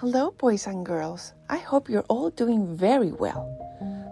Hello, 0.00 0.30
boys 0.30 0.68
and 0.68 0.86
girls. 0.86 1.32
I 1.50 1.56
hope 1.56 1.88
you're 1.88 2.06
all 2.08 2.30
doing 2.30 2.76
very 2.76 3.10
well. 3.10 3.50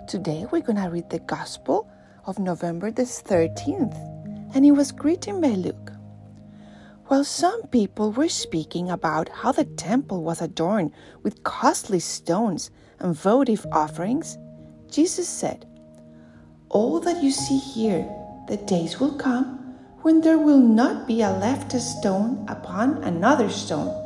Today 0.08 0.44
we're 0.50 0.60
going 0.60 0.82
to 0.82 0.90
read 0.90 1.10
the 1.10 1.20
Gospel 1.20 1.88
of 2.26 2.40
November 2.40 2.90
the 2.90 3.02
13th, 3.02 3.94
and 4.52 4.66
it 4.66 4.72
was 4.72 4.92
written 4.94 5.40
by 5.40 5.50
Luke. 5.50 5.92
While 7.06 7.22
some 7.22 7.68
people 7.68 8.10
were 8.10 8.28
speaking 8.28 8.90
about 8.90 9.28
how 9.28 9.52
the 9.52 9.64
temple 9.64 10.24
was 10.24 10.42
adorned 10.42 10.90
with 11.22 11.44
costly 11.44 12.00
stones 12.00 12.72
and 12.98 13.14
votive 13.14 13.64
offerings, 13.70 14.38
Jesus 14.90 15.28
said, 15.28 15.68
All 16.68 16.98
that 16.98 17.22
you 17.22 17.30
see 17.30 17.58
here, 17.58 18.04
the 18.48 18.56
days 18.56 18.98
will 18.98 19.14
come 19.14 19.76
when 20.02 20.20
there 20.20 20.38
will 20.38 20.58
not 20.58 21.06
be 21.06 21.22
a 21.22 21.30
left 21.30 21.70
stone 21.80 22.44
upon 22.48 23.04
another 23.04 23.48
stone 23.48 24.02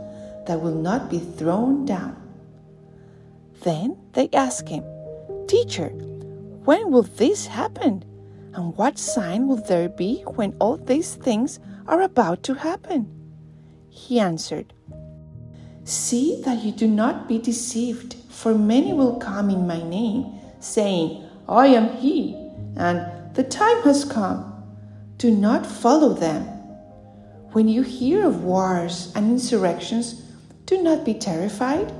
that 0.50 0.60
will 0.60 0.74
not 0.74 1.08
be 1.08 1.20
thrown 1.20 1.84
down. 1.84 2.16
Then 3.62 3.96
they 4.14 4.28
asked 4.32 4.68
him, 4.68 4.82
Teacher, 5.46 5.90
when 6.64 6.90
will 6.90 7.04
this 7.04 7.46
happen? 7.46 8.04
And 8.52 8.76
what 8.76 8.98
sign 8.98 9.46
will 9.46 9.62
there 9.62 9.88
be 9.88 10.22
when 10.22 10.56
all 10.58 10.76
these 10.76 11.14
things 11.14 11.60
are 11.86 12.02
about 12.02 12.42
to 12.42 12.54
happen? 12.54 13.06
He 13.90 14.18
answered, 14.18 14.72
See 15.84 16.42
that 16.44 16.64
you 16.64 16.72
do 16.72 16.88
not 16.88 17.28
be 17.28 17.38
deceived, 17.38 18.16
for 18.28 18.52
many 18.52 18.92
will 18.92 19.20
come 19.20 19.50
in 19.50 19.68
my 19.68 19.80
name, 19.84 20.34
saying, 20.58 21.22
I 21.48 21.68
am 21.68 21.96
he, 21.98 22.34
and 22.74 23.06
the 23.36 23.44
time 23.44 23.82
has 23.82 24.04
come 24.04 24.50
do 25.16 25.30
not 25.30 25.64
follow 25.64 26.12
them. 26.12 26.42
When 27.52 27.68
you 27.68 27.82
hear 27.82 28.26
of 28.26 28.42
wars 28.42 29.12
and 29.14 29.30
insurrections, 29.30 30.24
do 30.70 30.80
not 30.82 31.04
be 31.04 31.12
terrified, 31.12 31.92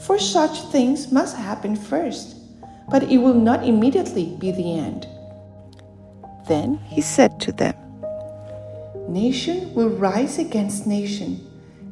for 0.00 0.18
such 0.18 0.62
things 0.72 1.12
must 1.12 1.36
happen 1.36 1.76
first, 1.76 2.36
but 2.90 3.02
it 3.04 3.18
will 3.18 3.34
not 3.34 3.64
immediately 3.64 4.34
be 4.40 4.50
the 4.50 4.78
end. 4.78 5.06
Then 6.48 6.78
he 6.88 7.02
said 7.02 7.38
to 7.40 7.52
them, 7.52 7.76
Nation 9.08 9.72
will 9.74 9.90
rise 9.90 10.38
against 10.38 10.86
nation, 10.86 11.38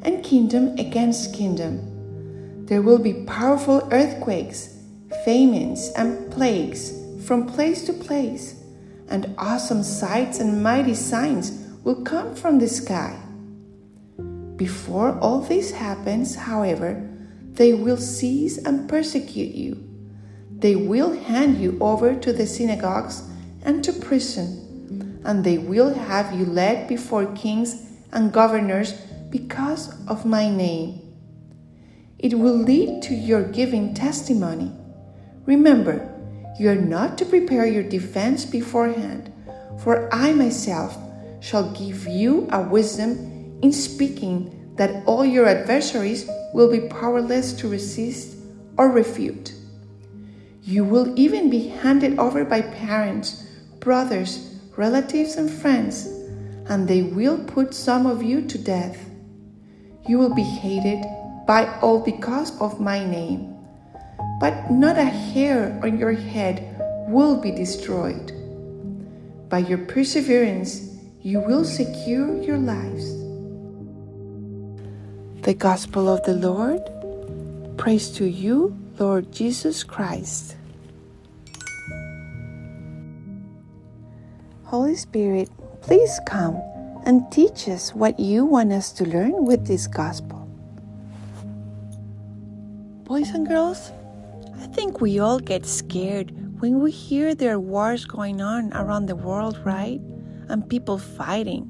and 0.02 0.24
kingdom 0.24 0.76
against 0.78 1.34
kingdom. 1.34 2.64
There 2.64 2.80
will 2.80 2.98
be 2.98 3.24
powerful 3.26 3.86
earthquakes, 3.92 4.78
famines, 5.26 5.92
and 5.94 6.32
plagues 6.32 6.92
from 7.26 7.46
place 7.46 7.84
to 7.84 7.92
place 7.92 8.56
and 9.12 9.34
awesome 9.36 9.82
sights 9.82 10.40
and 10.40 10.62
mighty 10.62 10.94
signs 10.94 11.68
will 11.84 12.02
come 12.02 12.34
from 12.34 12.58
the 12.58 12.66
sky. 12.66 13.14
Before 14.62 15.18
all 15.18 15.40
this 15.40 15.72
happens, 15.72 16.36
however, 16.36 17.02
they 17.54 17.74
will 17.74 17.96
seize 17.96 18.58
and 18.58 18.88
persecute 18.88 19.56
you. 19.56 19.82
They 20.56 20.76
will 20.76 21.18
hand 21.18 21.60
you 21.60 21.76
over 21.80 22.14
to 22.14 22.32
the 22.32 22.46
synagogues 22.46 23.24
and 23.64 23.82
to 23.82 23.92
prison, 23.92 25.20
and 25.24 25.42
they 25.42 25.58
will 25.58 25.92
have 25.92 26.32
you 26.38 26.46
led 26.46 26.86
before 26.86 27.26
kings 27.34 27.90
and 28.12 28.32
governors 28.32 28.92
because 29.30 29.90
of 30.06 30.24
my 30.24 30.48
name. 30.48 31.00
It 32.20 32.38
will 32.38 32.56
lead 32.56 33.02
to 33.02 33.14
your 33.14 33.42
giving 33.42 33.94
testimony. 33.94 34.70
Remember, 35.44 36.08
you 36.60 36.70
are 36.70 36.76
not 36.76 37.18
to 37.18 37.24
prepare 37.24 37.66
your 37.66 37.82
defense 37.82 38.46
beforehand, 38.46 39.32
for 39.80 40.08
I 40.14 40.32
myself 40.32 40.96
shall 41.40 41.72
give 41.72 42.06
you 42.06 42.46
a 42.52 42.62
wisdom 42.62 43.32
in 43.62 43.72
speaking 43.72 44.74
that 44.76 45.04
all 45.06 45.24
your 45.24 45.46
adversaries 45.46 46.28
will 46.52 46.70
be 46.70 46.88
powerless 46.88 47.52
to 47.54 47.68
resist 47.68 48.36
or 48.76 48.90
refute. 48.90 49.52
You 50.62 50.84
will 50.84 51.12
even 51.18 51.50
be 51.50 51.68
handed 51.68 52.18
over 52.18 52.44
by 52.44 52.62
parents, 52.62 53.46
brothers, 53.80 54.58
relatives, 54.76 55.36
and 55.36 55.50
friends, 55.50 56.06
and 56.68 56.86
they 56.86 57.02
will 57.02 57.38
put 57.38 57.74
some 57.74 58.06
of 58.06 58.22
you 58.22 58.42
to 58.42 58.58
death. 58.58 58.98
You 60.08 60.18
will 60.18 60.34
be 60.34 60.42
hated 60.42 61.04
by 61.46 61.78
all 61.80 62.00
because 62.00 62.58
of 62.60 62.80
my 62.80 63.04
name 63.04 63.52
but 64.42 64.72
not 64.72 64.98
a 64.98 65.04
hair 65.04 65.78
on 65.84 65.96
your 65.96 66.10
head 66.10 66.76
will 67.06 67.40
be 67.40 67.52
destroyed. 67.52 68.32
By 69.48 69.58
your 69.58 69.78
perseverance, 69.78 70.98
you 71.22 71.38
will 71.38 71.64
secure 71.64 72.42
your 72.42 72.58
lives. 72.58 73.21
The 75.42 75.54
Gospel 75.54 76.08
of 76.08 76.22
the 76.22 76.34
Lord. 76.34 76.78
Praise 77.76 78.10
to 78.10 78.26
you, 78.26 78.78
Lord 79.00 79.32
Jesus 79.32 79.82
Christ. 79.82 80.54
Holy 84.62 84.94
Spirit, 84.94 85.50
please 85.80 86.20
come 86.26 86.62
and 87.04 87.26
teach 87.32 87.66
us 87.68 87.92
what 87.92 88.20
you 88.20 88.44
want 88.44 88.72
us 88.72 88.92
to 88.92 89.04
learn 89.04 89.44
with 89.44 89.66
this 89.66 89.88
Gospel. 89.88 90.48
Boys 93.02 93.30
and 93.30 93.44
girls, 93.44 93.90
I 94.60 94.68
think 94.68 95.00
we 95.00 95.18
all 95.18 95.40
get 95.40 95.66
scared 95.66 96.30
when 96.60 96.78
we 96.78 96.92
hear 96.92 97.34
there 97.34 97.54
are 97.54 97.58
wars 97.58 98.04
going 98.04 98.40
on 98.40 98.72
around 98.74 99.06
the 99.06 99.16
world, 99.16 99.58
right? 99.64 100.00
And 100.48 100.70
people 100.70 100.98
fighting. 100.98 101.68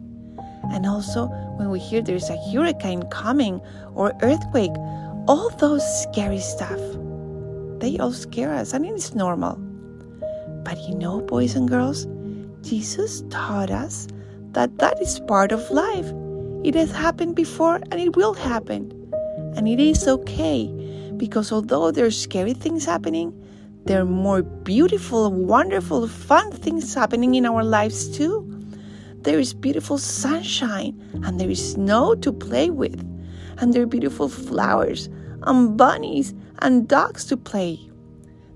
And 0.71 0.84
also 0.84 1.32
when 1.56 1.70
we 1.70 1.78
hear 1.78 2.02
there's 2.02 2.30
a 2.30 2.36
hurricane 2.50 3.02
coming 3.10 3.60
or 3.94 4.12
earthquake, 4.22 4.72
all 5.28 5.50
those 5.58 5.84
scary 6.02 6.40
stuff. 6.40 6.80
They 7.78 7.98
all 7.98 8.12
scare 8.12 8.54
us, 8.54 8.72
and 8.72 8.86
it's 8.86 9.14
normal. 9.14 9.56
But 10.64 10.78
you 10.88 10.94
know, 10.94 11.20
boys 11.20 11.54
and 11.56 11.68
girls, 11.68 12.06
Jesus 12.62 13.22
taught 13.30 13.70
us 13.70 14.06
that 14.52 14.78
that 14.78 15.00
is 15.00 15.20
part 15.20 15.52
of 15.52 15.70
life. 15.70 16.06
It 16.64 16.74
has 16.74 16.92
happened 16.92 17.34
before 17.34 17.76
and 17.76 17.94
it 17.94 18.16
will 18.16 18.34
happen. 18.34 18.92
And 19.56 19.66
it 19.66 19.80
is 19.80 20.06
okay 20.06 20.69
because 21.16 21.50
although 21.50 21.90
there's 21.90 22.20
scary 22.20 22.54
things 22.54 22.84
happening, 22.84 23.34
there 23.84 24.00
are 24.00 24.06
more 24.06 24.42
beautiful, 24.42 25.32
wonderful, 25.32 26.06
fun 26.06 26.52
things 26.52 26.94
happening 26.94 27.34
in 27.34 27.46
our 27.46 27.64
lives 27.64 28.16
too. 28.16 28.48
There 29.22 29.38
is 29.38 29.55
beautiful 29.55 29.99
sunshine 29.99 31.00
and 31.22 31.38
there 31.38 31.49
is 31.49 31.72
snow 31.72 32.16
to 32.16 32.33
play 32.33 32.71
with, 32.71 33.00
and 33.59 33.72
there 33.72 33.83
are 33.83 33.87
beautiful 33.87 34.28
flowers 34.28 35.09
and 35.43 35.77
bunnies 35.77 36.34
and 36.59 36.88
dogs 36.88 37.25
to 37.27 37.37
play. 37.37 37.78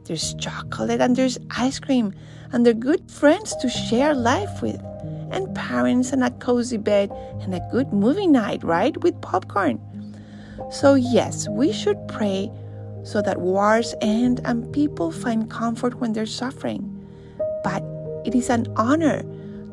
There's 0.04 0.34
chocolate 0.34 1.00
and 1.00 1.14
there's 1.14 1.38
ice 1.52 1.78
cream, 1.78 2.12
and 2.52 2.66
there 2.66 2.72
are 2.72 2.74
good 2.74 3.08
friends 3.08 3.54
to 3.56 3.68
share 3.68 4.12
life 4.14 4.60
with, 4.60 4.80
and 5.30 5.54
parents 5.54 6.12
and 6.12 6.24
a 6.24 6.30
cozy 6.30 6.78
bed 6.78 7.12
and 7.42 7.54
a 7.54 7.68
good 7.70 7.92
movie 7.92 8.26
night, 8.26 8.64
right? 8.64 8.96
With 9.02 9.20
popcorn. 9.20 9.80
So, 10.72 10.94
yes, 10.94 11.48
we 11.48 11.72
should 11.72 11.98
pray 12.08 12.50
so 13.04 13.22
that 13.22 13.40
wars 13.40 13.94
end 14.00 14.40
and 14.44 14.72
people 14.72 15.12
find 15.12 15.48
comfort 15.48 16.00
when 16.00 16.12
they're 16.12 16.26
suffering. 16.26 16.82
But 17.62 17.84
it 18.24 18.34
is 18.34 18.50
an 18.50 18.66
honor 18.76 19.22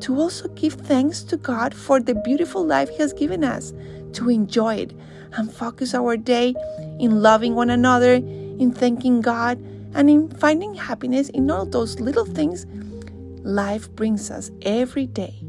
to 0.04 0.20
also 0.20 0.48
give 0.48 0.74
thanks 0.74 1.22
to 1.24 1.36
God 1.36 1.74
for 1.74 1.98
the 1.98 2.14
beautiful 2.14 2.64
life 2.64 2.90
He 2.90 2.98
has 2.98 3.12
given 3.12 3.42
us, 3.42 3.72
to 4.12 4.28
enjoy 4.28 4.76
it 4.76 4.92
and 5.32 5.52
focus 5.52 5.94
our 5.94 6.16
day 6.16 6.54
in 7.00 7.22
loving 7.22 7.54
one 7.54 7.70
another, 7.70 8.14
in 8.14 8.70
thanking 8.70 9.20
God, 9.20 9.58
and 9.94 10.10
in 10.10 10.28
finding 10.28 10.74
happiness 10.74 11.30
in 11.30 11.50
all 11.50 11.64
those 11.64 12.00
little 12.00 12.26
things 12.26 12.66
life 13.44 13.90
brings 13.92 14.30
us 14.30 14.50
every 14.62 15.06
day. 15.06 15.42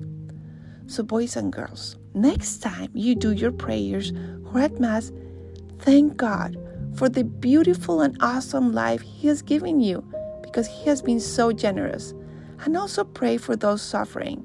So, 0.88 1.04
boys 1.04 1.36
and 1.36 1.52
girls, 1.52 1.98
next 2.14 2.60
time 2.60 2.92
you 2.94 3.16
do 3.16 3.32
your 3.32 3.52
prayers 3.52 4.14
or 4.54 4.60
at 4.62 4.80
Mass, 4.80 5.12
Thank 5.80 6.18
God 6.18 6.58
for 6.96 7.10
the 7.10 7.24
beautiful 7.24 8.02
and 8.02 8.18
awesome 8.22 8.72
life 8.74 9.02
He 9.02 9.28
has 9.28 9.42
given 9.42 9.82
you 9.82 10.04
because 10.42 10.66
He 10.66 10.86
has 10.86 11.02
been 11.02 11.20
so 11.20 11.52
generous. 11.52 12.14
And 12.66 12.76
also 12.76 13.04
pray 13.04 13.38
for 13.38 13.56
those 13.56 13.82
suffering. 13.82 14.44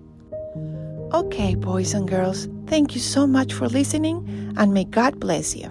Okay, 1.13 1.57
boys 1.57 1.95
and 1.95 2.07
girls, 2.07 2.49
thank 2.67 2.95
you 2.95 3.01
so 3.01 3.27
much 3.27 3.53
for 3.53 3.69
listening 3.69 4.55
and 4.57 4.73
may 4.73 4.85
God 4.85 5.19
bless 5.19 5.57
you. 5.57 5.69